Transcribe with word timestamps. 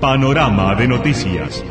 Panorama 0.00 0.74
de 0.76 0.88
noticias. 0.88 1.62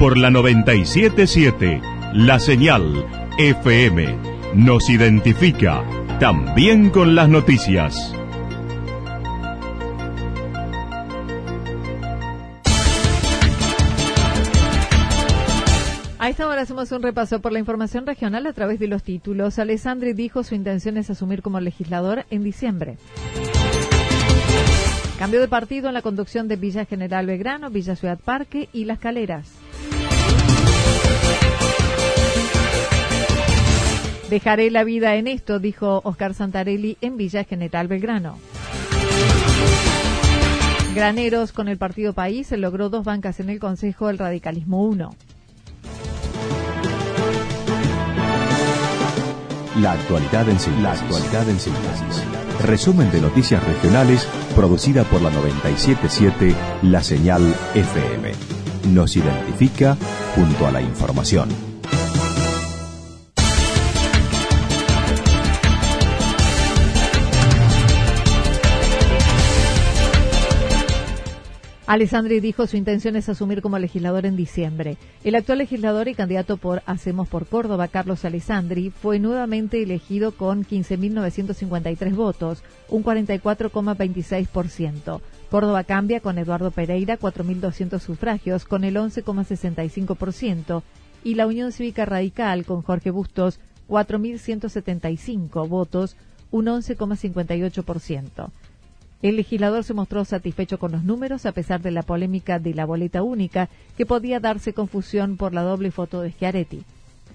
Por 0.00 0.18
la 0.18 0.30
977, 0.30 1.80
la 2.12 2.40
señal 2.40 3.06
FM 3.38 4.16
nos 4.54 4.90
identifica 4.90 5.84
también 6.18 6.90
con 6.90 7.14
las 7.14 7.28
noticias. 7.28 8.12
A 16.18 16.28
esta 16.28 16.48
hora 16.48 16.62
hacemos 16.62 16.90
un 16.90 17.02
repaso 17.02 17.40
por 17.40 17.52
la 17.52 17.60
información 17.60 18.06
regional 18.06 18.44
a 18.48 18.52
través 18.52 18.80
de 18.80 18.88
los 18.88 19.04
títulos. 19.04 19.60
Alessandri 19.60 20.14
dijo 20.14 20.42
su 20.42 20.56
intención 20.56 20.96
es 20.96 21.10
asumir 21.10 21.42
como 21.42 21.60
legislador 21.60 22.26
en 22.30 22.42
diciembre. 22.42 22.98
Cambio 25.18 25.40
de 25.40 25.48
partido 25.48 25.88
en 25.88 25.94
la 25.94 26.02
conducción 26.02 26.46
de 26.46 26.54
Villa 26.54 26.84
General 26.84 27.26
Belgrano, 27.26 27.70
Villa 27.70 27.96
Ciudad 27.96 28.20
Parque 28.24 28.68
y 28.72 28.84
Las 28.84 29.00
Caleras. 29.00 29.50
Dejaré 34.30 34.70
la 34.70 34.84
vida 34.84 35.16
en 35.16 35.26
esto, 35.26 35.58
dijo 35.58 36.02
Oscar 36.04 36.34
Santarelli 36.34 36.98
en 37.00 37.16
Villa 37.16 37.42
General 37.42 37.88
Belgrano. 37.88 38.38
Graneros 40.94 41.50
con 41.50 41.66
el 41.66 41.78
Partido 41.78 42.12
País 42.12 42.46
se 42.46 42.56
logró 42.56 42.88
dos 42.88 43.04
bancas 43.04 43.40
en 43.40 43.50
el 43.50 43.58
Consejo 43.58 44.06
del 44.06 44.18
Radicalismo 44.18 44.84
1. 44.84 45.10
La 49.80 49.92
actualidad 49.92 50.48
en 50.48 50.58
síntesis. 50.58 50.82
La 50.82 50.92
actualidad 50.92 51.48
en 51.48 51.58
síntesis. 51.58 52.24
Resumen 52.64 53.10
de 53.10 53.20
noticias 53.20 53.64
regionales 53.64 54.28
producida 54.58 55.04
por 55.04 55.22
la 55.22 55.30
977 55.30 56.52
La 56.82 57.00
Señal 57.00 57.54
FM. 57.76 58.32
Nos 58.92 59.14
identifica 59.14 59.96
junto 60.34 60.66
a 60.66 60.72
la 60.72 60.82
información. 60.82 61.67
Alessandri 71.88 72.38
dijo 72.40 72.66
su 72.66 72.76
intención 72.76 73.16
es 73.16 73.30
asumir 73.30 73.62
como 73.62 73.78
legislador 73.78 74.26
en 74.26 74.36
diciembre. 74.36 74.98
El 75.24 75.36
actual 75.36 75.56
legislador 75.56 76.06
y 76.06 76.14
candidato 76.14 76.58
por 76.58 76.82
Hacemos 76.84 77.28
por 77.28 77.46
Córdoba, 77.46 77.88
Carlos 77.88 78.26
Alessandri, 78.26 78.90
fue 78.90 79.18
nuevamente 79.18 79.82
elegido 79.82 80.32
con 80.32 80.66
15.953 80.66 82.14
votos, 82.14 82.62
un 82.90 83.02
44,26%. 83.02 85.22
Córdoba 85.50 85.84
cambia 85.84 86.20
con 86.20 86.36
Eduardo 86.36 86.72
Pereira, 86.72 87.18
4.200 87.18 88.00
sufragios, 88.00 88.66
con 88.66 88.84
el 88.84 88.96
11,65%, 88.96 90.82
y 91.24 91.36
la 91.36 91.46
Unión 91.46 91.72
Cívica 91.72 92.04
Radical 92.04 92.66
con 92.66 92.82
Jorge 92.82 93.10
Bustos, 93.10 93.60
4.175 93.88 95.66
votos, 95.66 96.18
un 96.50 96.66
11,58%. 96.66 98.50
El 99.20 99.36
legislador 99.36 99.82
se 99.82 99.94
mostró 99.94 100.24
satisfecho 100.24 100.78
con 100.78 100.92
los 100.92 101.02
números 101.02 101.44
a 101.44 101.52
pesar 101.52 101.82
de 101.82 101.90
la 101.90 102.02
polémica 102.02 102.60
de 102.60 102.74
la 102.74 102.86
boleta 102.86 103.22
única 103.22 103.68
que 103.96 104.06
podía 104.06 104.38
darse 104.38 104.72
confusión 104.72 105.36
por 105.36 105.52
la 105.52 105.62
doble 105.62 105.90
foto 105.90 106.20
de 106.20 106.30
Schiaretti 106.30 106.84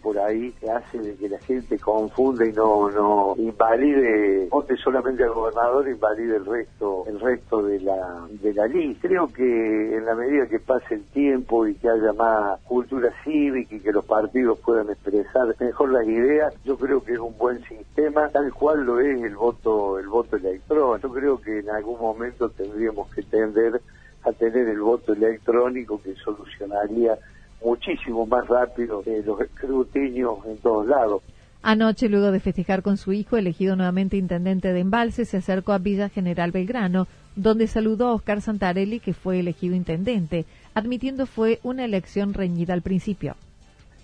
por 0.03 0.19
ahí 0.19 0.52
que 0.59 0.69
hace 0.69 1.00
de 1.00 1.16
que 1.16 1.30
la 1.30 1.40
gente 1.40 1.80
confunda 1.80 2.46
y 2.46 2.52
no 2.52 2.91
no 2.91 3.36
invalide 3.38 4.47
vote 4.50 4.75
solamente 4.78 5.24
al 5.24 5.31
gobernador 5.31 5.88
invalide 5.88 6.36
el 6.36 6.46
resto 6.46 7.06
el 7.08 7.19
resto 7.19 7.64
de 7.64 7.80
la 7.80 8.28
de 8.30 8.53
la 8.53 8.68
lista 8.68 9.08
creo 9.08 9.28
que 9.31 9.97
en 9.97 10.06
la 10.06 10.16
medida 10.16 10.47
que 10.47 10.59
pase 10.59 10.96
el 10.96 11.03
tiempo 11.06 11.66
y 11.66 11.75
que 11.75 11.90
haya 11.90 12.14
más 12.14 12.59
cultura 12.62 13.09
cívica 13.24 13.75
y 13.75 13.80
que 13.80 13.91
los 13.91 14.06
partidos 14.06 14.59
puedan 14.59 14.90
expresar 14.90 15.56
mejor 15.59 15.91
las 15.91 16.06
ideas 16.06 16.53
yo 16.64 16.78
creo 16.78 17.03
que 17.03 17.14
es 17.14 17.20
un 17.20 17.35
buen 17.38 17.64
sistema 17.64 18.28
tal 18.30 18.53
cual 18.53 18.84
lo 18.84 19.00
es 19.00 19.24
el 19.24 19.35
voto 19.35 19.97
el 20.00 20.08
voto 20.08 20.35
electrónico. 20.35 20.97
Yo 20.97 21.09
creo 21.09 21.41
que 21.41 21.59
en 21.59 21.70
algún 21.70 22.00
momento 22.00 22.50
tendríamos 22.50 23.09
que 23.14 23.24
tender 23.24 23.81
a 24.24 24.31
tener 24.31 24.68
el 24.68 24.80
voto 24.80 25.14
electrónico 25.14 26.02
que 26.02 26.16
solucionaría 26.16 27.18
muchísimo 27.63 28.25
más 28.25 28.47
rápido 28.47 29.01
que 29.01 29.22
los 29.24 29.40
escrutinios 29.41 30.46
en 30.46 30.57
todos 30.57 30.88
lados. 30.88 31.22
Anoche, 31.62 32.09
luego 32.09 32.31
de 32.31 32.41
festejar 32.41 32.81
con 32.81 32.97
su 32.97 33.13
hijo, 33.13 33.38
elegido 33.38 33.78
nuevamente 33.78 34.18
intendente 34.18 34.74
de 34.74 34.81
Embalse, 34.81 35.24
se 35.24 35.38
acercó 35.38 35.72
a 35.72 35.78
Villa 35.78 36.09
General 36.09 36.52
Belgrano, 36.52 37.07
donde 37.38 37.68
saludó 37.68 38.07
a 38.07 38.13
Oscar 38.16 38.41
Santarelli, 38.41 39.00
que 39.00 39.13
fue 39.13 39.40
elegido 39.40 39.73
intendente, 39.73 40.46
admitiendo 40.73 41.25
fue 41.25 41.59
una 41.63 41.85
elección 41.85 42.34
reñida 42.34 42.73
al 42.73 42.81
principio. 42.81 43.35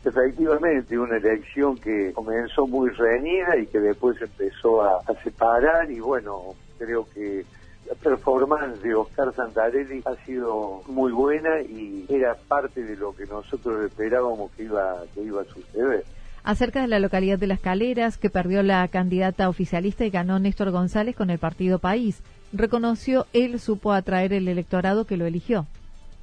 Efectivamente, 0.06 0.98
una 0.98 1.18
elección 1.18 1.78
que 1.78 2.14
comenzó 2.14 2.66
muy 2.66 2.90
reñida 2.92 3.58
y 3.58 3.68
que 3.68 3.80
después 3.80 4.16
empezó 4.22 4.82
a, 4.82 5.02
a 5.06 5.14
separar 5.22 5.92
y 5.92 6.00
bueno, 6.00 6.56
creo 6.78 7.06
que 7.14 7.44
performance 7.96 8.82
de 8.82 8.96
Oscar 8.96 9.34
Santarelli 9.36 10.02
ha 10.06 10.16
sido 10.26 10.82
muy 10.88 11.12
buena 11.12 11.62
y 11.62 12.06
era 12.10 12.36
parte 12.48 12.84
de 12.84 12.96
lo 12.96 13.16
que 13.16 13.26
nosotros 13.26 13.86
esperábamos 13.86 14.52
que 14.52 14.64
iba, 14.64 15.04
que 15.14 15.24
iba 15.24 15.42
a 15.42 15.46
suceder. 15.46 16.06
Acerca 16.44 16.82
de 16.82 16.88
la 16.88 17.00
localidad 17.00 17.38
de 17.38 17.48
Las 17.48 17.60
Caleras, 17.60 18.18
que 18.18 18.30
perdió 18.30 18.64
la 18.64 18.88
candidata 18.88 19.50
oficialista 19.50 20.06
y 20.06 20.10
ganó 20.10 20.40
Néstor 20.40 20.72
González 20.72 21.16
con 21.16 21.30
el 21.30 21.38
partido 21.38 21.80
País, 21.80 22.22
reconoció 22.54 23.28
él 23.34 23.60
supo 23.60 23.92
atraer 23.92 24.34
el 24.34 24.48
electorado 24.48 25.06
que 25.06 25.18
lo 25.18 25.26
eligió 25.26 25.68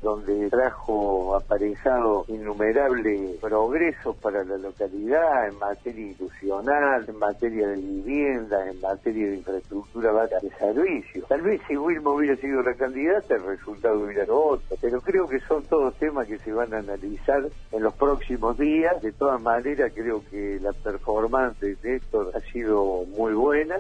donde 0.07 0.49
trajo 0.51 1.35
aparejado 1.35 2.25
innumerables 2.29 3.41
progresos 3.41 4.15
para 4.19 4.45
la 4.45 4.57
localidad 4.57 5.49
en 5.49 5.59
materia 5.59 6.07
institucional, 6.07 7.05
en 7.09 7.19
materia 7.19 7.67
de 7.67 7.75
vivienda, 7.75 8.71
en 8.71 8.81
materia 8.81 9.27
de 9.27 9.39
infraestructura 9.39 10.29
de 10.29 10.51
servicios. 10.51 11.27
Tal 11.27 11.43
vez 11.43 11.61
si 11.67 11.77
Wilma 11.77 12.11
hubiera 12.11 12.37
sido 12.37 12.63
la 12.63 12.75
candidata, 12.75 13.35
el 13.35 13.47
resultado 13.47 13.99
hubiera 13.99 14.25
sido 14.25 14.41
otro, 14.41 14.77
pero 14.81 15.01
creo 15.01 15.27
que 15.27 15.41
son 15.41 15.65
todos 15.65 15.93
temas 15.97 16.29
que 16.29 16.39
se 16.39 16.53
van 16.53 16.73
a 16.73 16.79
analizar 16.79 17.43
en 17.73 17.83
los 17.83 17.95
próximos 17.95 18.57
días. 18.57 19.03
De 19.03 19.11
todas 19.11 19.43
maneras, 19.43 19.91
creo 19.93 20.23
que 20.31 20.61
la 20.63 20.73
performance 20.73 21.59
de 21.59 21.77
Néstor 21.83 22.31
ha 22.33 22.41
sido 22.53 23.05
muy 23.09 23.35
buena 23.35 23.75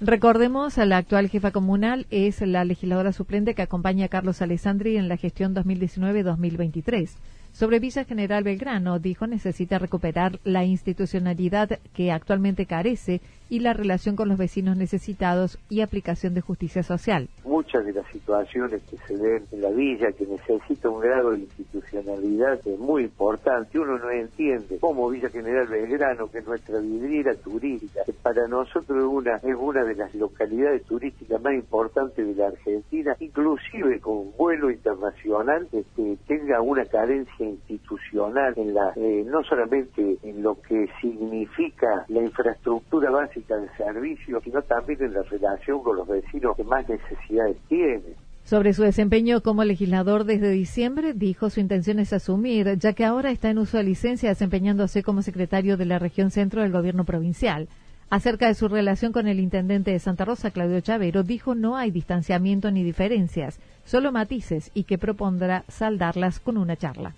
Recordemos, 0.00 0.76
la 0.76 0.96
actual 0.96 1.28
jefa 1.28 1.52
comunal 1.52 2.06
es 2.10 2.40
la 2.40 2.64
legisladora 2.64 3.12
suplente 3.12 3.54
que 3.54 3.62
acompaña 3.62 4.06
a 4.06 4.08
Carlos 4.08 4.42
Alessandri 4.42 4.96
en 4.96 5.08
la 5.08 5.16
gestión 5.16 5.54
2019-2023. 5.54 7.10
Sobre 7.52 7.78
Villa 7.78 8.04
General 8.04 8.42
Belgrano, 8.42 8.98
dijo, 8.98 9.28
necesita 9.28 9.78
recuperar 9.78 10.40
la 10.42 10.64
institucionalidad 10.64 11.78
que 11.92 12.10
actualmente 12.10 12.66
carece 12.66 13.20
y 13.50 13.60
la 13.60 13.72
relación 13.72 14.16
con 14.16 14.28
los 14.28 14.38
vecinos 14.38 14.76
necesitados 14.76 15.58
y 15.68 15.80
aplicación 15.80 16.34
de 16.34 16.40
justicia 16.40 16.82
social. 16.82 17.28
Muchas 17.44 17.84
de 17.84 17.92
las 17.92 18.06
situaciones 18.08 18.82
que 18.90 18.96
se 19.06 19.16
ven 19.16 19.44
en 19.52 19.60
la 19.60 19.70
villa 19.70 20.12
que 20.12 20.26
necesita 20.26 20.88
un 20.88 21.00
grado 21.00 21.32
de 21.32 21.40
institucionalidad 21.40 22.60
es 22.64 22.78
muy 22.78 23.04
importante. 23.04 23.78
Uno 23.78 23.98
no 23.98 24.10
entiende 24.10 24.78
cómo 24.80 25.10
Villa 25.10 25.28
General 25.28 25.66
Belgrano, 25.66 26.30
que 26.30 26.38
es 26.38 26.46
nuestra 26.46 26.78
vidriera 26.80 27.34
turística, 27.34 28.00
que 28.04 28.12
para 28.12 28.48
nosotros 28.48 28.98
es 28.98 29.04
una, 29.04 29.36
es 29.36 29.56
una 29.58 29.84
de 29.84 29.94
las 29.94 30.14
localidades 30.14 30.82
turísticas 30.84 31.40
más 31.42 31.54
importantes 31.54 32.26
de 32.26 32.34
la 32.34 32.48
Argentina, 32.48 33.16
inclusive 33.20 34.00
con 34.00 34.32
vuelo 34.36 34.70
internacional, 34.70 35.68
este, 35.72 36.16
tenga 36.26 36.60
una 36.60 36.84
carencia 36.86 37.46
institucional, 37.46 38.54
en 38.56 38.74
la, 38.74 38.92
eh, 38.96 39.24
no 39.26 39.42
solamente 39.44 40.16
en 40.22 40.42
lo 40.42 40.60
que 40.60 40.88
significa 41.00 42.04
la 42.08 42.22
infraestructura 42.22 43.10
básica 43.10 43.33
de 43.34 43.68
servicios, 43.76 44.42
sino 44.44 44.62
también 44.62 45.02
en 45.02 45.14
la 45.14 45.22
relación 45.22 45.82
con 45.82 45.96
los 45.96 46.08
vecinos 46.08 46.56
que 46.56 46.64
más 46.64 46.88
necesidades 46.88 47.56
tienen. 47.68 48.14
Sobre 48.44 48.74
su 48.74 48.82
desempeño 48.82 49.40
como 49.40 49.64
legislador 49.64 50.24
desde 50.24 50.50
diciembre, 50.50 51.14
dijo 51.14 51.48
su 51.48 51.60
intención 51.60 51.98
es 51.98 52.12
asumir, 52.12 52.78
ya 52.78 52.92
que 52.92 53.04
ahora 53.04 53.30
está 53.30 53.48
en 53.48 53.58
uso 53.58 53.78
de 53.78 53.84
licencia 53.84 54.28
desempeñándose 54.28 55.02
como 55.02 55.22
secretario 55.22 55.76
de 55.76 55.86
la 55.86 55.98
región 55.98 56.30
centro 56.30 56.60
del 56.60 56.72
gobierno 56.72 57.04
provincial. 57.04 57.68
Acerca 58.10 58.46
de 58.46 58.54
su 58.54 58.68
relación 58.68 59.12
con 59.12 59.28
el 59.28 59.40
intendente 59.40 59.92
de 59.92 59.98
Santa 59.98 60.26
Rosa, 60.26 60.50
Claudio 60.50 60.80
Chavero, 60.80 61.22
dijo 61.22 61.54
no 61.54 61.76
hay 61.76 61.90
distanciamiento 61.90 62.70
ni 62.70 62.84
diferencias, 62.84 63.58
solo 63.86 64.12
matices 64.12 64.70
y 64.74 64.84
que 64.84 64.98
propondrá 64.98 65.64
saldarlas 65.68 66.38
con 66.38 66.58
una 66.58 66.76
charla. 66.76 67.14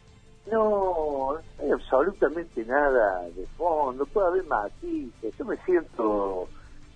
No, 0.51 1.35
no 1.35 1.63
hay 1.63 1.71
absolutamente 1.71 2.65
nada 2.65 3.23
de 3.35 3.47
fondo, 3.59 4.07
puede 4.07 4.29
haber 4.29 4.45
matices. 4.45 5.37
Yo 5.37 5.45
me 5.45 5.57
siento, 5.65 6.49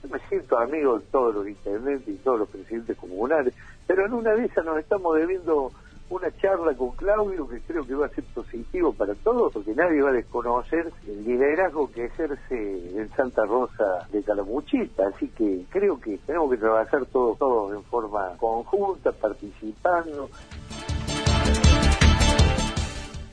yo 0.03 0.09
me 0.09 0.19
siento 0.29 0.59
amigo 0.59 0.99
de 0.99 1.07
todos 1.07 1.35
los 1.35 1.49
intendentes 1.49 2.09
y 2.09 2.19
todos 2.19 2.41
los 2.41 2.49
presidentes 2.49 2.97
comunales, 2.97 3.55
pero 3.87 4.07
en 4.07 4.15
una 4.15 4.35
de 4.35 4.45
esas 4.45 4.65
nos 4.65 4.79
estamos 4.79 5.17
debiendo 5.17 5.73
una 6.11 6.37
charla 6.39 6.75
con 6.75 6.91
Claudio 6.91 7.49
que 7.49 7.61
creo 7.61 7.87
que 7.87 7.95
va 7.95 8.07
a 8.07 8.11
ser 8.11 8.25
positivo 8.35 8.93
para 8.93 9.15
todos, 9.15 9.53
porque 9.53 9.75
nadie 9.75 10.03
va 10.03 10.11
a 10.11 10.15
desconocer 10.15 10.93
el 11.07 11.25
liderazgo 11.25 11.91
que 11.91 12.07
ejerce 12.07 12.99
en 12.99 13.09
Santa 13.11 13.45
Rosa 13.45 14.07
de 14.13 14.23
Calamuchita, 14.23 15.07
así 15.07 15.29
que 15.29 15.65
creo 15.71 16.01
que 16.01 16.19
tenemos 16.19 16.51
que 16.51 16.57
trabajar 16.57 17.07
todos, 17.07 17.39
todos 17.39 17.73
en 17.73 17.85
forma 17.85 18.37
conjunta, 18.39 19.13
participando. 19.13 20.29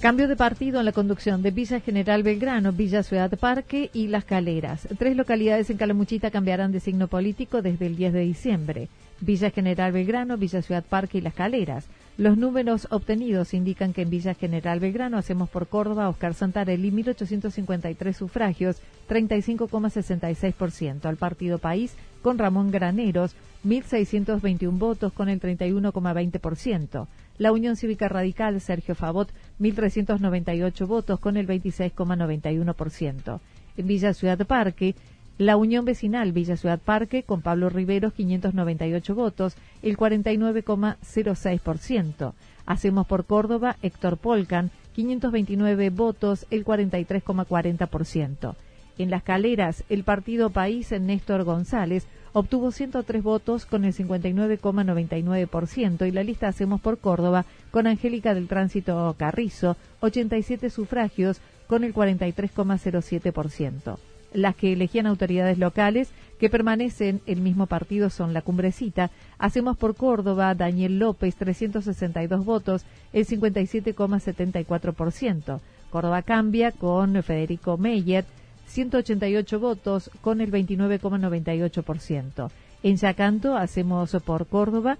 Cambio 0.02 0.28
de 0.28 0.36
partido 0.36 0.80
en 0.80 0.86
la 0.86 0.92
conducción 0.92 1.42
de 1.42 1.50
Villa 1.50 1.80
General 1.80 2.22
Belgrano, 2.22 2.72
Villa 2.72 3.02
Ciudad 3.02 3.32
Parque 3.40 3.90
y 3.94 4.06
Las 4.08 4.26
Caleras. 4.26 4.88
Tres 5.00 5.18
localidades 5.18 5.72
en 5.72 5.78
Calamuchita 5.78 6.30
cambiarán 6.30 6.72
de 6.72 6.80
signo 6.80 7.08
político 7.08 7.64
desde 7.64 7.88
el 7.88 7.96
10 7.96 8.14
de 8.14 8.20
diciembre. 8.20 8.90
Villa 9.22 9.50
General 9.50 9.92
Belgrano, 9.92 10.38
Villa 10.38 10.62
Ciudad 10.62 10.86
Parque 10.88 11.18
y 11.18 11.22
Las 11.22 11.34
Caleras. 11.34 11.88
Los 12.20 12.38
números 12.38 12.88
obtenidos 12.92 13.56
indican 13.56 13.92
que 13.92 14.04
en 14.04 14.12
Villa 14.12 14.36
General 14.36 14.80
Belgrano 14.80 15.18
hacemos 15.18 15.50
por 15.50 15.66
Córdoba 15.66 16.10
Oscar 16.10 16.36
Santarelli 16.36 16.92
1.853 16.92 18.14
sufragios, 18.14 18.80
35,66%. 19.10 21.06
Al 21.06 21.18
Partido 21.18 21.58
País 21.58 21.96
con 22.22 22.38
Ramón 22.38 22.72
Graneros 22.72 23.36
1.621 23.66 24.78
votos 24.78 25.14
con 25.14 25.30
el 25.30 25.40
31,20%. 25.40 27.08
La 27.38 27.52
Unión 27.52 27.76
Cívica 27.76 28.08
Radical 28.08 28.60
Sergio 28.62 28.96
Favot 28.96 29.30
1.398 29.60 30.88
votos 30.88 31.20
con 31.20 31.38
el 31.38 31.48
26,91%. 31.48 33.40
En 33.78 33.88
Villa 33.88 34.14
Ciudad 34.14 34.46
Parque 34.46 34.96
la 35.38 35.56
Unión 35.56 35.86
Vecinal 35.86 36.32
Villa 36.32 36.58
Ciudad 36.58 36.80
Parque, 36.80 37.22
con 37.22 37.44
Pablo 37.44 37.70
Riveros, 37.70 38.14
598 38.14 39.14
votos, 39.14 39.56
el 39.84 39.98
49,06%. 39.98 42.34
Hacemos 42.66 43.06
por 43.06 43.26
Córdoba, 43.26 43.76
Héctor 43.84 44.18
Polcan, 44.18 44.72
529 44.96 45.92
votos, 45.92 46.48
el 46.50 46.66
43,40%. 46.66 48.56
En 48.98 49.12
las 49.12 49.24
caleras, 49.24 49.84
el 49.90 50.04
partido 50.04 50.50
País, 50.50 50.92
Néstor 50.92 51.44
González, 51.44 52.08
obtuvo 52.34 52.72
103 52.72 53.22
votos 53.22 53.66
con 53.66 53.86
el 53.86 53.94
59,99% 53.94 56.08
y 56.08 56.12
la 56.12 56.24
lista 56.24 56.48
Hacemos 56.48 56.82
por 56.82 56.98
Córdoba 56.98 57.46
con 57.72 57.86
Angélica 57.86 58.34
del 58.34 58.48
Tránsito 58.48 59.14
Carrizo, 59.18 59.76
87 60.00 60.70
sufragios 60.70 61.42
con 61.68 61.84
el 61.84 61.94
43,07%. 61.94 63.98
Las 64.34 64.56
que 64.56 64.74
elegían 64.74 65.08
autoridades 65.08 65.58
locales 65.58 66.10
que 66.40 66.50
permanecen 66.50 67.22
el 67.26 67.40
mismo 67.42 67.66
partido 67.68 68.10
son 68.10 68.34
la 68.34 68.42
Cumbrecita, 68.42 69.12
Hacemos 69.40 69.78
por 69.78 69.96
Córdoba, 69.96 70.56
Daniel 70.56 70.98
López, 71.00 71.36
362 71.36 72.44
votos, 72.44 72.84
el 73.14 73.26
57,74%. 73.28 75.60
Córdoba 75.92 76.24
cambia 76.24 76.72
con 76.72 77.22
Federico 77.24 77.78
Meyer, 77.78 78.26
188 78.68 79.60
votos, 79.60 80.12
con 80.22 80.42
el 80.42 80.52
29,98%. 80.52 82.52
En 82.84 82.98
Yacanto, 82.98 83.58
Hacemos 83.58 84.16
por 84.24 84.46
Córdoba, 84.48 84.98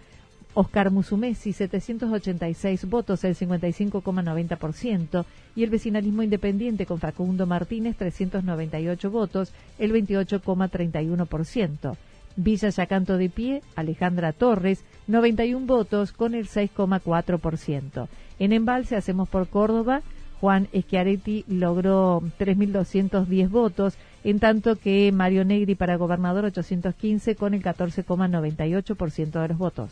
Oscar 0.54 0.90
Musumesi, 0.90 1.54
786 1.54 2.90
votos, 2.90 3.24
el 3.24 3.36
55,90%, 3.36 5.26
y 5.56 5.64
el 5.64 5.70
vecinalismo 5.70 6.24
independiente 6.24 6.88
con 6.88 7.00
Facundo 7.00 7.46
Martínez, 7.46 7.96
398 7.98 9.12
votos, 9.12 9.54
el 9.78 9.94
28,31%. 9.94 11.96
Villa 12.38 12.70
Yacanto 12.70 13.18
de 13.18 13.30
Pie, 13.30 13.62
Alejandra 13.76 14.32
Torres, 14.32 14.84
91 15.08 15.66
votos 15.66 16.12
con 16.12 16.34
el 16.34 16.48
6,4%. 16.48 18.08
En 18.40 18.54
Embalse 18.54 18.96
hacemos 18.96 19.30
por 19.30 19.48
Córdoba, 19.48 20.02
Juan 20.40 20.68
Schiaretti 20.74 21.46
logró 21.48 22.22
3.210 22.40 23.50
votos, 23.50 23.98
en 24.24 24.40
tanto 24.40 24.76
que 24.76 25.12
Mario 25.12 25.46
Negri 25.46 25.76
para 25.76 25.96
gobernador 25.96 26.46
815 26.46 27.36
con 27.36 27.54
el 27.54 27.64
14,98% 27.64 29.42
de 29.42 29.48
los 29.48 29.58
votos. 29.58 29.92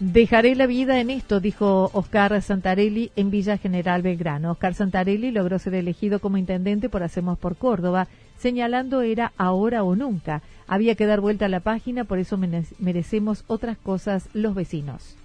Dejaré 0.00 0.54
la 0.56 0.66
vida 0.66 1.00
en 1.00 1.08
esto, 1.08 1.40
dijo 1.40 1.88
Oscar 1.94 2.42
Santarelli 2.42 3.12
en 3.16 3.30
Villa 3.30 3.56
General 3.56 4.02
Belgrano. 4.02 4.50
Oscar 4.50 4.74
Santarelli 4.74 5.30
logró 5.30 5.58
ser 5.58 5.74
elegido 5.74 6.18
como 6.18 6.36
intendente 6.36 6.88
por 6.88 7.02
Hacemos 7.02 7.38
por 7.38 7.56
Córdoba, 7.56 8.08
señalando 8.36 9.02
era 9.02 9.32
ahora 9.38 9.84
o 9.84 9.96
nunca. 9.96 10.42
Había 10.66 10.96
que 10.96 11.06
dar 11.06 11.20
vuelta 11.20 11.46
a 11.46 11.48
la 11.48 11.60
página, 11.60 12.04
por 12.04 12.18
eso 12.18 12.38
merecemos 12.78 13.44
otras 13.46 13.78
cosas 13.78 14.28
los 14.34 14.54
vecinos. 14.54 15.16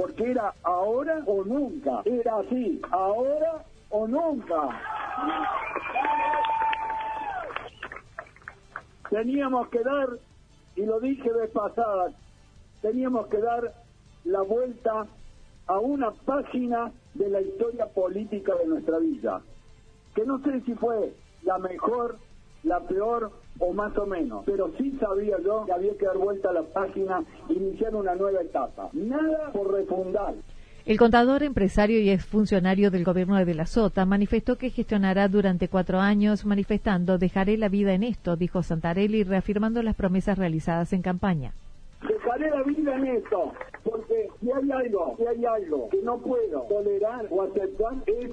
Porque 0.00 0.30
era 0.30 0.54
ahora 0.62 1.22
o 1.26 1.44
nunca, 1.44 2.00
era 2.06 2.38
así, 2.38 2.80
ahora 2.90 3.62
o 3.90 4.08
nunca. 4.08 4.56
Teníamos 9.10 9.68
que 9.68 9.80
dar, 9.80 10.08
y 10.74 10.86
lo 10.86 11.00
dije 11.00 11.30
de 11.30 11.48
pasada, 11.48 12.12
teníamos 12.80 13.26
que 13.26 13.42
dar 13.42 13.74
la 14.24 14.40
vuelta 14.40 15.06
a 15.66 15.78
una 15.78 16.12
página 16.12 16.90
de 17.12 17.28
la 17.28 17.42
historia 17.42 17.84
política 17.84 18.54
de 18.54 18.68
nuestra 18.68 18.98
vida, 19.00 19.42
que 20.14 20.24
no 20.24 20.38
sé 20.42 20.62
si 20.62 20.74
fue 20.76 21.12
la 21.42 21.58
mejor, 21.58 22.16
la 22.62 22.80
peor 22.80 23.30
o 23.58 23.72
más 23.72 23.96
o 23.98 24.06
menos, 24.06 24.42
pero 24.46 24.70
sí 24.78 24.96
sabía 24.98 25.36
yo 25.44 25.64
que 25.66 25.72
había 25.72 25.96
que 25.96 26.06
dar 26.06 26.18
vuelta 26.18 26.50
a 26.50 26.52
la 26.52 26.62
página, 26.62 27.22
iniciar 27.48 27.94
una 27.94 28.14
nueva 28.14 28.40
etapa. 28.40 28.88
Nada 28.92 29.50
por 29.52 29.72
refundar. 29.72 30.34
El 30.86 30.96
contador, 30.96 31.42
empresario 31.42 32.00
y 32.00 32.08
exfuncionario 32.08 32.90
del 32.90 33.04
gobierno 33.04 33.36
de 33.36 33.54
la 33.54 33.66
Sota 33.66 34.06
manifestó 34.06 34.56
que 34.56 34.70
gestionará 34.70 35.28
durante 35.28 35.68
cuatro 35.68 36.00
años, 36.00 36.46
manifestando 36.46 37.18
dejaré 37.18 37.58
la 37.58 37.68
vida 37.68 37.92
en 37.92 38.02
esto, 38.02 38.36
dijo 38.36 38.62
Santarelli, 38.62 39.22
reafirmando 39.22 39.82
las 39.82 39.94
promesas 39.94 40.38
realizadas 40.38 40.92
en 40.94 41.02
campaña. 41.02 41.52
Dejaré 42.00 42.50
la 42.50 42.62
vida 42.62 42.96
en 42.96 43.06
esto, 43.08 43.52
si 44.50 44.56
hay 44.56 44.70
algo, 44.72 45.14
si 45.16 45.26
hay 45.26 45.44
algo 45.44 45.88
que 45.90 46.02
no 46.02 46.18
puedo 46.18 46.62
tolerar 46.62 47.26
o 47.30 47.42
aceptar 47.42 47.94
es 48.06 48.30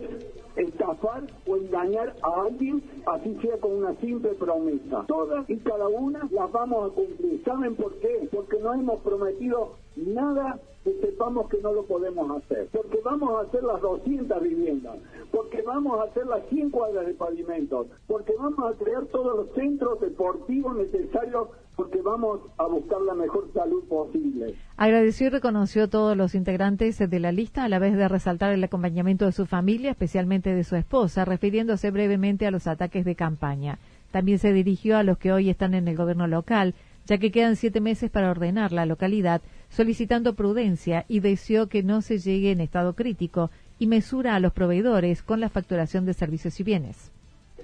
estafar 0.56 1.24
o 1.46 1.58
engañar 1.58 2.16
a 2.24 2.42
alguien, 2.42 2.82
así 3.06 3.38
sea 3.42 3.58
con 3.58 3.74
una 3.74 3.96
simple 3.96 4.30
promesa. 4.34 5.06
Todas 5.08 5.48
y 5.50 5.58
cada 5.58 5.88
una 5.88 6.28
las 6.32 6.52
vamos 6.52 6.92
a 6.92 6.96
cumplir. 6.96 7.44
¿Saben 7.44 7.76
por 7.76 7.94
qué? 7.96 8.28
Porque 8.32 8.58
no 8.60 8.74
hemos 8.74 9.00
prometido 9.02 9.74
nada 9.96 10.60
que 10.84 10.94
sepamos 11.02 11.50
que 11.50 11.60
no 11.62 11.74
lo 11.74 11.84
podemos 11.84 12.42
hacer. 12.42 12.70
Porque 12.72 13.00
vamos 13.04 13.36
a 13.36 13.48
hacer 13.48 13.64
las 13.64 13.82
200 13.82 14.42
viviendas, 14.42 14.98
porque 15.32 15.62
vamos 15.62 16.00
a 16.00 16.04
hacer 16.04 16.26
las 16.26 16.48
100 16.48 16.72
cuadras 16.72 17.06
de 17.06 17.14
pavimentos, 17.14 17.88
porque 18.08 18.34
vamos 18.38 18.74
a 18.74 18.78
crear 18.78 19.06
todos 19.08 19.38
los 19.38 19.50
centros 19.54 20.00
deportivos 20.00 20.76
necesarios, 20.78 21.50
porque 21.78 22.02
vamos 22.02 22.42
a 22.58 22.66
buscar 22.66 23.00
la 23.02 23.14
mejor 23.14 23.50
salud 23.54 23.84
posible. 23.88 24.56
Agradeció 24.78 25.28
y 25.28 25.30
reconoció 25.30 25.84
a 25.84 25.88
todos 25.88 26.18
los 26.18 26.34
integrantes 26.34 26.98
de 26.98 27.20
la 27.20 27.32
lista 27.32 27.64
a 27.64 27.70
la 27.70 27.78
vez 27.78 27.96
de 27.96 28.08
resaltar 28.08 28.52
el 28.52 28.64
acompañamiento 28.64 29.26
de 29.26 29.32
su 29.32 29.46
familia, 29.46 29.92
especialmente 29.92 30.56
de 30.56 30.64
su 30.64 30.76
esposa, 30.76 31.24
refiriéndose 31.24 31.92
brevemente 31.92 32.48
a 32.48 32.52
los 32.52 32.66
ataques 32.66 33.06
de 33.06 33.16
campaña. 33.16 33.78
También 34.12 34.40
se 34.40 34.54
dirigió 34.54 34.98
a 34.98 35.04
los 35.04 35.20
que 35.20 35.32
hoy 35.32 35.52
están 35.52 35.76
en 35.76 35.88
el 35.88 35.96
gobierno 35.96 36.26
local, 36.26 36.74
ya 37.06 37.20
que 37.20 37.32
quedan 37.32 37.56
siete 37.56 37.80
meses 37.80 38.10
para 38.10 38.32
ordenar 38.32 38.72
la 38.72 38.88
localidad, 38.88 39.44
solicitando 39.70 40.34
prudencia 40.34 41.06
y 41.08 41.20
deseó 41.20 41.68
que 41.68 41.84
no 41.84 42.02
se 42.02 42.18
llegue 42.18 42.52
en 42.52 42.60
estado 42.60 42.96
crítico 42.96 43.52
y 43.78 43.86
mesura 43.86 44.34
a 44.34 44.40
los 44.40 44.52
proveedores 44.52 45.22
con 45.22 45.40
la 45.40 45.50
facturación 45.50 46.08
de 46.08 46.16
servicios 46.16 46.60
y 46.60 46.64
bienes. 46.64 47.12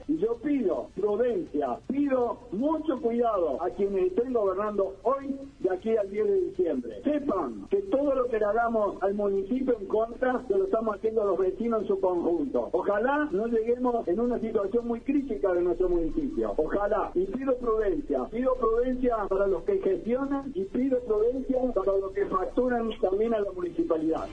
Yo 0.07 0.35
pido 0.37 0.89
prudencia, 0.95 1.77
pido 1.87 2.39
mucho 2.51 2.99
cuidado 3.01 3.61
a 3.63 3.69
quienes 3.69 4.07
estén 4.07 4.33
gobernando 4.33 4.95
hoy 5.03 5.35
de 5.59 5.69
aquí 5.69 5.95
al 5.95 6.09
10 6.09 6.27
de 6.27 6.41
diciembre. 6.41 7.01
Sepan 7.03 7.67
que 7.69 7.77
todo 7.83 8.13
lo 8.13 8.25
que 8.25 8.39
le 8.39 8.45
hagamos 8.45 9.01
al 9.01 9.13
municipio 9.13 9.77
en 9.79 9.87
contra 9.87 10.43
se 10.47 10.57
lo 10.57 10.65
estamos 10.65 10.95
haciendo 10.95 11.21
a 11.21 11.25
los 11.25 11.37
vecinos 11.37 11.81
en 11.81 11.87
su 11.87 11.99
conjunto. 11.99 12.69
Ojalá 12.73 13.29
no 13.31 13.47
lleguemos 13.47 14.07
en 14.07 14.19
una 14.19 14.39
situación 14.39 14.87
muy 14.87 14.99
crítica 15.01 15.53
de 15.53 15.61
nuestro 15.61 15.89
municipio. 15.89 16.53
Ojalá. 16.57 17.11
Y 17.15 17.25
pido 17.25 17.55
prudencia. 17.57 18.25
Pido 18.25 18.55
prudencia 18.55 19.17
para 19.29 19.47
los 19.47 19.63
que 19.63 19.79
gestionan 19.79 20.51
y 20.53 20.65
pido 20.65 20.99
prudencia 21.01 21.59
para 21.73 21.97
los 21.97 22.11
que 22.11 22.25
facturan 22.25 22.89
también 23.01 23.33
a 23.33 23.39
la 23.39 23.51
municipalidad. 23.51 24.27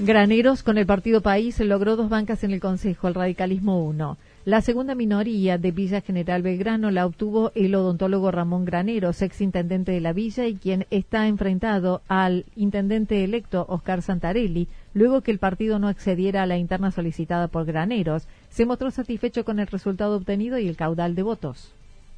Graneros 0.00 0.64
con 0.64 0.76
el 0.76 0.86
Partido 0.86 1.20
País 1.20 1.60
logró 1.60 1.94
dos 1.94 2.08
bancas 2.08 2.42
en 2.42 2.50
el 2.50 2.58
Consejo, 2.58 3.06
el 3.06 3.14
Radicalismo 3.14 3.84
1. 3.84 4.18
La 4.44 4.60
segunda 4.60 4.96
minoría 4.96 5.56
de 5.56 5.70
Villa 5.70 6.00
General 6.00 6.42
Belgrano 6.42 6.90
la 6.90 7.06
obtuvo 7.06 7.52
el 7.54 7.76
odontólogo 7.76 8.32
Ramón 8.32 8.64
Graneros, 8.64 9.22
ex 9.22 9.40
intendente 9.40 9.92
de 9.92 10.00
la 10.00 10.12
villa 10.12 10.48
y 10.48 10.56
quien 10.56 10.86
está 10.90 11.28
enfrentado 11.28 12.02
al 12.08 12.44
intendente 12.56 13.22
electo 13.22 13.66
Oscar 13.68 14.02
Santarelli, 14.02 14.66
luego 14.94 15.20
que 15.20 15.30
el 15.30 15.38
partido 15.38 15.78
no 15.78 15.86
accediera 15.86 16.42
a 16.42 16.46
la 16.46 16.58
interna 16.58 16.90
solicitada 16.90 17.46
por 17.46 17.64
Graneros. 17.64 18.26
Se 18.50 18.66
mostró 18.66 18.90
satisfecho 18.90 19.44
con 19.44 19.60
el 19.60 19.68
resultado 19.68 20.16
obtenido 20.16 20.58
y 20.58 20.66
el 20.66 20.76
caudal 20.76 21.14
de 21.14 21.22
votos 21.22 21.72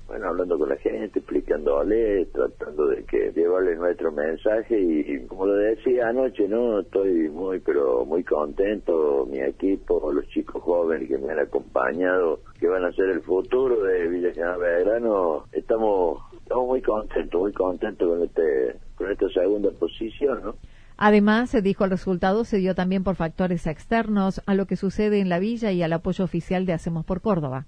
bueno, 0.06 0.28
hablando 0.28 0.56
con 0.56 0.68
la 0.68 0.76
gente, 0.76 1.18
explicándole, 1.18 2.26
tratando 2.26 2.86
de 2.86 3.04
que 3.04 3.32
llevarle 3.32 3.74
nuestro 3.74 4.12
mensaje 4.12 4.78
y, 4.80 5.26
como 5.26 5.46
lo 5.46 5.54
decía 5.54 6.08
anoche, 6.08 6.46
no, 6.48 6.80
estoy 6.80 7.28
muy 7.28 7.58
pero 7.58 8.04
muy 8.04 8.22
contento, 8.22 9.26
mi 9.28 9.40
equipo, 9.40 10.12
los 10.12 10.26
chicos 10.28 10.62
jóvenes 10.62 11.08
que 11.08 11.18
me 11.18 11.32
han 11.32 11.40
acompañado, 11.40 12.40
que 12.60 12.68
van 12.68 12.84
a 12.84 12.92
ser 12.92 13.06
el 13.10 13.20
futuro 13.22 13.82
de 13.82 14.06
Villa 14.08 14.32
General 14.32 14.60
Belgrano, 14.60 15.44
estamos 15.50 16.22
estamos 16.40 16.66
muy 16.68 16.82
contentos, 16.82 17.40
muy 17.40 17.52
contentos 17.52 18.08
con 18.08 18.22
este 18.22 18.76
con 18.94 19.10
esta 19.10 19.28
segunda 19.30 19.70
posición, 19.72 20.40
¿no? 20.44 20.54
Además, 20.98 21.50
se 21.50 21.60
dijo 21.60 21.84
el 21.84 21.90
resultado 21.90 22.44
se 22.44 22.58
dio 22.58 22.74
también 22.74 23.04
por 23.04 23.16
factores 23.16 23.66
externos 23.66 24.40
a 24.46 24.54
lo 24.54 24.66
que 24.66 24.76
sucede 24.76 25.20
en 25.20 25.28
la 25.28 25.40
villa 25.40 25.72
y 25.72 25.82
al 25.82 25.92
apoyo 25.92 26.24
oficial 26.24 26.64
de 26.64 26.72
Hacemos 26.72 27.04
por 27.04 27.20
Córdoba 27.20 27.66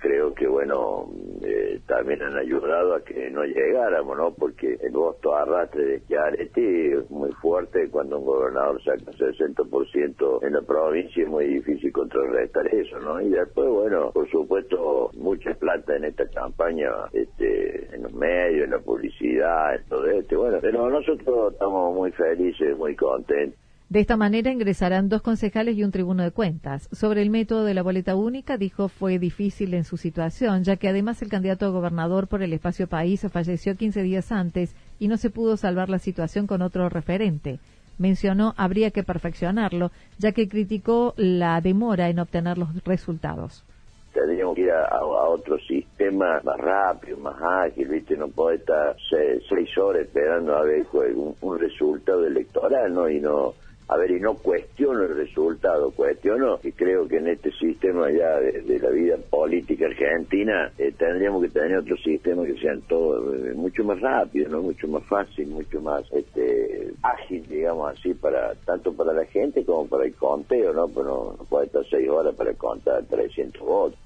creo 0.00 0.34
que 0.34 0.46
bueno 0.46 1.08
eh, 1.42 1.80
también 1.86 2.22
han 2.22 2.36
ayudado 2.36 2.94
a 2.94 3.04
que 3.04 3.30
no 3.30 3.44
llegáramos 3.44 4.16
no 4.16 4.32
porque 4.32 4.76
el 4.80 4.92
voto 4.92 5.34
arrastre 5.34 5.84
de 5.84 6.02
Chiaretti 6.06 6.92
es 6.92 7.10
muy 7.10 7.30
fuerte 7.32 7.88
cuando 7.90 8.18
un 8.18 8.24
gobernador 8.24 8.82
saca 8.82 9.12
60% 9.12 10.46
en 10.46 10.52
la 10.52 10.62
provincia 10.62 11.22
es 11.22 11.28
muy 11.28 11.46
difícil 11.46 11.92
contrarrestar 11.92 12.66
eso 12.74 12.98
no 13.00 13.20
y 13.20 13.28
después 13.28 13.68
bueno 13.68 14.10
por 14.12 14.28
supuesto 14.30 15.10
mucha 15.14 15.52
plata 15.54 15.96
en 15.96 16.04
esta 16.04 16.26
campaña 16.28 16.90
este 17.12 17.94
en 17.94 18.02
los 18.02 18.12
medios 18.14 18.64
en 18.64 18.70
la 18.70 18.78
publicidad 18.78 19.74
en 19.74 19.84
todo 19.88 20.06
esto. 20.06 20.38
Bueno 20.38 20.58
pero 20.60 20.88
nosotros 20.88 21.52
estamos 21.52 21.94
muy 21.94 22.10
felices 22.12 22.76
muy 22.76 22.96
contentos 22.96 23.59
de 23.90 23.98
esta 23.98 24.16
manera 24.16 24.52
ingresarán 24.52 25.08
dos 25.08 25.20
concejales 25.20 25.76
y 25.76 25.82
un 25.82 25.90
tribuno 25.90 26.22
de 26.22 26.30
cuentas. 26.30 26.88
Sobre 26.92 27.22
el 27.22 27.30
método 27.30 27.64
de 27.64 27.74
la 27.74 27.82
boleta 27.82 28.14
única, 28.14 28.56
dijo 28.56 28.86
fue 28.86 29.18
difícil 29.18 29.74
en 29.74 29.82
su 29.82 29.96
situación, 29.96 30.62
ya 30.62 30.76
que 30.76 30.88
además 30.88 31.20
el 31.22 31.28
candidato 31.28 31.66
a 31.66 31.70
gobernador 31.70 32.28
por 32.28 32.40
el 32.44 32.52
espacio 32.52 32.86
país 32.86 33.26
falleció 33.32 33.74
15 33.74 34.02
días 34.02 34.30
antes 34.30 34.76
y 35.00 35.08
no 35.08 35.16
se 35.16 35.28
pudo 35.28 35.56
salvar 35.56 35.88
la 35.88 35.98
situación 35.98 36.46
con 36.46 36.62
otro 36.62 36.88
referente. 36.88 37.58
Mencionó 37.98 38.54
habría 38.56 38.92
que 38.92 39.02
perfeccionarlo, 39.02 39.90
ya 40.18 40.30
que 40.30 40.48
criticó 40.48 41.12
la 41.16 41.60
demora 41.60 42.10
en 42.10 42.20
obtener 42.20 42.58
los 42.58 42.84
resultados 42.84 43.64
tendríamos 44.12 44.56
que 44.56 44.62
ir 44.62 44.72
a, 44.72 45.04
otro 45.04 45.56
sistema 45.60 46.40
más 46.42 46.58
rápido, 46.58 47.16
más 47.18 47.40
ágil, 47.40 47.86
¿viste? 47.86 48.16
No 48.16 48.26
puede 48.26 48.56
estar 48.56 48.96
seis, 49.08 49.78
horas 49.78 50.02
esperando 50.02 50.56
a 50.56 50.62
ver 50.62 50.84
un, 51.14 51.36
un 51.40 51.58
resultado 51.60 52.26
electoral, 52.26 52.92
¿no? 52.92 53.08
Y 53.08 53.20
no 53.20 53.54
a 53.90 53.96
ver, 53.96 54.12
y 54.12 54.20
no 54.20 54.34
cuestiono 54.34 55.02
el 55.02 55.16
resultado, 55.16 55.90
cuestiono 55.90 56.60
y 56.62 56.70
creo 56.70 57.08
que 57.08 57.16
en 57.16 57.26
este 57.26 57.50
sistema 57.50 58.08
ya 58.08 58.38
de, 58.38 58.78
la 58.78 58.90
vida 58.90 59.16
política 59.28 59.86
argentina 59.86 60.70
eh, 60.78 60.94
tendríamos 60.96 61.42
que 61.42 61.48
tener 61.48 61.78
otro 61.78 61.96
sistema 61.96 62.44
que 62.44 62.54
sean 62.60 62.82
todo 62.82 63.34
eh, 63.34 63.52
mucho 63.54 63.82
más 63.82 64.00
rápido, 64.00 64.48
no 64.48 64.62
mucho 64.62 64.86
más 64.86 65.02
fácil, 65.06 65.48
mucho 65.48 65.80
más 65.80 66.04
este 66.12 66.92
ágil, 67.02 67.44
digamos 67.48 67.98
así, 67.98 68.14
para 68.14 68.54
tanto 68.64 68.92
para 68.92 69.12
la 69.12 69.24
gente 69.24 69.64
como 69.64 69.88
para 69.88 70.04
el 70.04 70.14
conteo, 70.14 70.72
¿no? 70.72 70.86
Pues 70.86 71.06
no, 71.06 71.34
puede 71.48 71.66
estar 71.66 71.84
seis 71.90 72.08
horas 72.08 72.32
para 72.36 72.54
contar 72.54 73.02
300 73.06 73.60
votos. 73.60 73.98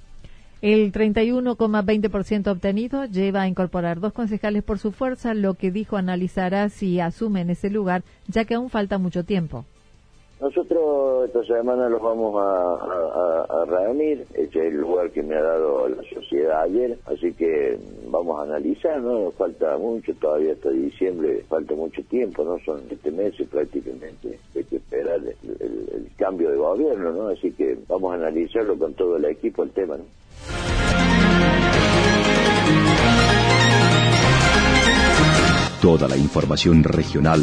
El 0.63 0.93
31,20% 0.93 2.47
obtenido 2.47 3.05
lleva 3.05 3.43
a 3.43 3.49
incorporar 3.49 4.01
dos 4.01 4.15
concejales 4.15 4.63
por 4.63 4.79
su 4.79 4.93
fuerza, 4.93 5.35
lo 5.35 5.53
que 5.53 5.71
dijo 5.71 5.99
analizará 5.99 6.71
si 6.71 7.01
asumen 7.01 7.51
ese 7.51 7.69
lugar, 7.69 8.03
ya 8.29 8.47
que 8.47 8.55
aún 8.55 8.71
falta 8.71 8.97
mucho 8.97 9.25
tiempo. 9.25 9.67
Nosotros 10.41 11.27
esta 11.27 11.45
semana 11.45 11.89
los 11.89 12.03
vamos 12.03 12.35
a, 12.37 13.65
reunir, 13.67 14.27
este 14.35 14.59
es 14.59 14.75
el 14.75 14.81
lugar 14.81 15.11
que 15.11 15.23
me 15.23 15.37
ha 15.37 15.43
dado 15.43 15.89
la 15.89 16.03
sociedad 16.03 16.63
ayer, 16.63 16.99
así 17.07 17.33
que 17.33 17.79
vamos 18.09 18.39
a 18.39 18.43
analizar, 18.43 19.01
¿no? 19.01 19.31
falta 19.31 19.79
mucho, 19.79 20.13
todavía 20.15 20.53
hasta 20.53 20.71
diciembre, 20.71 21.45
falta 21.49 21.75
mucho 21.75 22.03
tiempo, 22.05 22.45
¿no? 22.45 22.59
Son 22.65 22.83
siete 22.89 23.11
meses 23.11 23.49
prácticamente, 23.49 24.39
hay 24.55 24.65
que 24.65 24.77
esperar 24.77 25.21
el, 25.21 26.09
cambio 26.19 26.51
de 26.51 26.57
gobierno, 26.57 27.13
¿no? 27.13 27.29
Así 27.29 27.51
que 27.53 27.77
vamos 27.89 28.13
a 28.13 28.17
analizarlo 28.17 28.77
con 28.77 28.93
todo 28.95 29.17
el 29.17 29.25
equipo, 29.25 29.63
el 29.63 29.71
tema, 29.71 29.97
¿no? 29.97 30.05
Toda 35.81 36.09
la 36.09 36.17
información 36.17 36.83
regional 36.85 37.41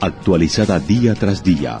actualizada 0.00 0.78
día 0.78 1.14
tras 1.14 1.42
día 1.42 1.80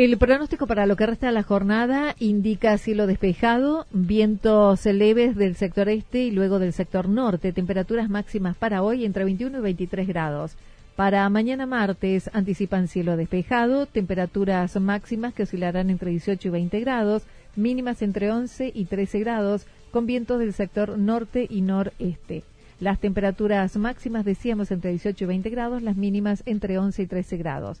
El 0.00 0.16
pronóstico 0.16 0.68
para 0.68 0.86
lo 0.86 0.94
que 0.94 1.06
resta 1.06 1.26
de 1.26 1.32
la 1.32 1.42
jornada 1.42 2.14
indica 2.20 2.78
cielo 2.78 3.08
despejado, 3.08 3.84
vientos 3.90 4.84
leves 4.84 5.34
del 5.34 5.56
sector 5.56 5.88
este 5.88 6.20
y 6.20 6.30
luego 6.30 6.60
del 6.60 6.72
sector 6.72 7.08
norte, 7.08 7.52
temperaturas 7.52 8.08
máximas 8.08 8.56
para 8.56 8.84
hoy 8.84 9.04
entre 9.04 9.24
21 9.24 9.58
y 9.58 9.60
23 9.60 10.06
grados. 10.06 10.52
Para 10.94 11.28
mañana 11.30 11.66
martes 11.66 12.30
anticipan 12.32 12.86
cielo 12.86 13.16
despejado, 13.16 13.86
temperaturas 13.86 14.80
máximas 14.80 15.34
que 15.34 15.42
oscilarán 15.42 15.90
entre 15.90 16.12
18 16.12 16.46
y 16.46 16.50
20 16.52 16.78
grados, 16.78 17.24
mínimas 17.56 18.00
entre 18.00 18.30
11 18.30 18.70
y 18.72 18.84
13 18.84 19.18
grados, 19.18 19.66
con 19.90 20.06
vientos 20.06 20.38
del 20.38 20.52
sector 20.52 20.96
norte 20.96 21.44
y 21.50 21.60
noreste. 21.60 22.44
Las 22.78 23.00
temperaturas 23.00 23.76
máximas 23.76 24.24
decíamos 24.24 24.70
entre 24.70 24.90
18 24.90 25.24
y 25.24 25.26
20 25.26 25.50
grados, 25.50 25.82
las 25.82 25.96
mínimas 25.96 26.44
entre 26.46 26.78
11 26.78 27.02
y 27.02 27.06
13 27.06 27.36
grados. 27.36 27.80